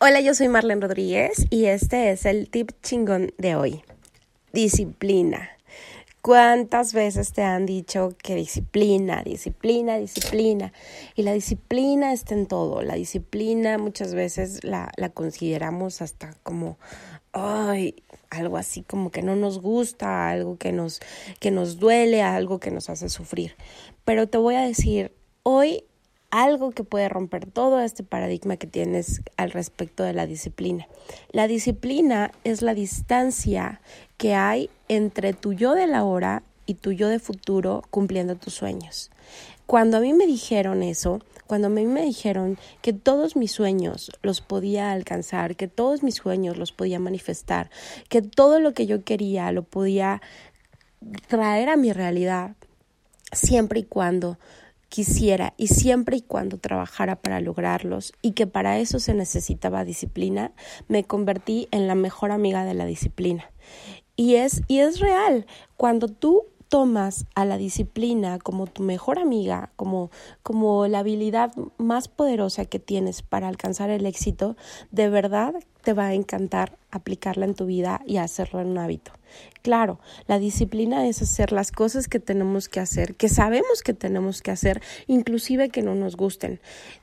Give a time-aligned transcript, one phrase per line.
[0.00, 3.82] Hola, yo soy Marlene Rodríguez y este es el tip chingón de hoy.
[4.52, 5.50] Disciplina.
[6.22, 10.72] ¿Cuántas veces te han dicho que disciplina, disciplina, disciplina?
[11.16, 12.82] Y la disciplina está en todo.
[12.82, 16.78] La disciplina muchas veces la, la consideramos hasta como,
[17.32, 17.96] ay,
[18.30, 21.00] algo así como que no nos gusta, algo que nos,
[21.40, 23.56] que nos duele, algo que nos hace sufrir.
[24.04, 25.10] Pero te voy a decir,
[25.42, 25.82] hoy
[26.30, 30.86] algo que puede romper todo este paradigma que tienes al respecto de la disciplina.
[31.30, 33.80] La disciplina es la distancia
[34.16, 38.54] que hay entre tu yo de la hora y tu yo de futuro cumpliendo tus
[38.54, 39.10] sueños.
[39.66, 44.10] Cuando a mí me dijeron eso, cuando a mí me dijeron que todos mis sueños
[44.22, 47.70] los podía alcanzar, que todos mis sueños los podía manifestar,
[48.08, 50.20] que todo lo que yo quería lo podía
[51.26, 52.54] traer a mi realidad,
[53.32, 54.38] siempre y cuando
[54.88, 60.52] quisiera y siempre y cuando trabajara para lograrlos y que para eso se necesitaba disciplina,
[60.88, 63.50] me convertí en la mejor amiga de la disciplina.
[64.16, 69.70] Y es, y es real, cuando tú tomas a la disciplina como tu mejor amiga,
[69.76, 70.10] como,
[70.42, 74.56] como la habilidad más poderosa que tienes para alcanzar el éxito,
[74.90, 79.12] de verdad te va a encantar aplicarla en tu vida y hacerlo en un hábito.
[79.62, 84.40] Claro, la disciplina es hacer las cosas que tenemos que hacer, que sabemos que tenemos
[84.40, 86.60] que hacer, inclusive que no nos gusten.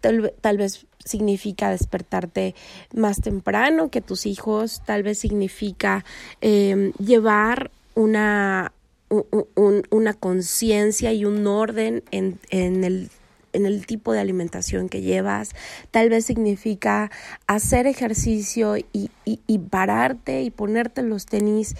[0.00, 2.54] Tal, vez significa despertarte
[2.94, 6.04] más temprano que tus hijos, tal vez significa
[6.40, 8.72] eh, llevar una
[9.08, 13.10] una conciencia y un orden en, en, el,
[13.52, 15.50] en el tipo de alimentación que llevas.
[15.90, 17.10] Tal vez significa
[17.46, 21.76] hacer ejercicio y, y, y pararte y ponerte los tenis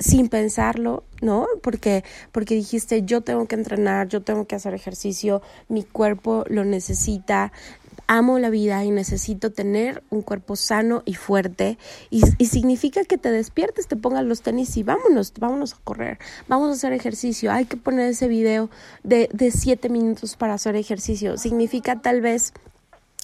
[0.00, 1.46] sin pensarlo, ¿no?
[1.62, 6.64] Porque, porque dijiste, yo tengo que entrenar, yo tengo que hacer ejercicio, mi cuerpo lo
[6.64, 7.52] necesita,
[8.10, 11.78] amo la vida y necesito tener un cuerpo sano y fuerte
[12.10, 16.70] y, significa que te despiertes, te pongas los tenis y vámonos, vámonos a correr, vamos
[16.70, 18.68] a hacer ejercicio, hay que poner ese video
[19.04, 22.52] de, de siete minutos para hacer ejercicio, significa tal vez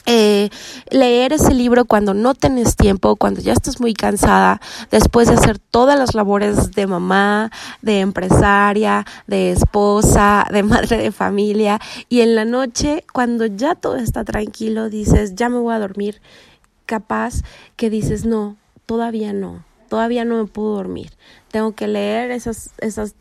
[0.06, 0.50] eh,
[0.90, 5.58] leer ese libro cuando no tienes tiempo, cuando ya estás muy cansada, después de hacer
[5.58, 7.50] todas las labores de mamá,
[7.82, 13.96] de empresaria, de esposa, de madre de familia, y en la noche, cuando ya todo
[13.96, 16.20] está tranquilo, dices, ya me voy a dormir,
[16.86, 17.42] capaz
[17.74, 18.56] que dices, no,
[18.86, 21.12] todavía no, todavía no me puedo dormir,
[21.50, 23.14] tengo que leer esas, esas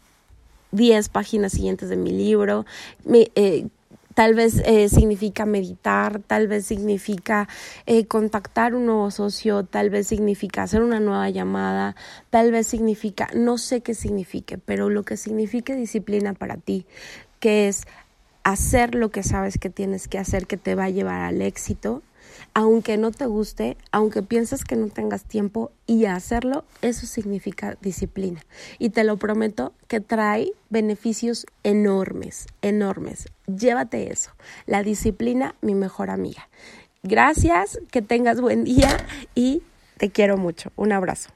[0.72, 2.66] 10 páginas siguientes de mi libro,
[3.03, 3.67] me, eh,
[4.16, 7.50] Tal vez eh, significa meditar, tal vez significa
[7.86, 11.98] eh, contactar un nuevo socio, tal vez significa hacer una nueva llamada,
[12.30, 16.86] tal vez significa, no sé qué signifique, pero lo que signifique disciplina para ti,
[17.42, 17.84] que es
[18.44, 22.02] hacer lo que sabes que tienes que hacer que te va a llevar al éxito,
[22.53, 28.41] aunque no te guste, aunque pienses que no tengas tiempo y hacerlo, eso significa disciplina.
[28.80, 33.28] Y te lo prometo que trae beneficios enormes, enormes.
[33.46, 34.31] Llévate eso.
[34.66, 36.50] La disciplina, mi mejor amiga.
[37.03, 39.62] Gracias, que tengas buen día y
[39.97, 40.72] te quiero mucho.
[40.75, 41.34] Un abrazo.